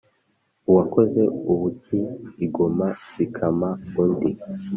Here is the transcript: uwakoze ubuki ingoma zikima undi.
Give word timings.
uwakoze 0.69 1.21
ubuki 1.51 1.99
ingoma 2.43 2.87
zikima 3.13 3.69
undi. 4.01 4.29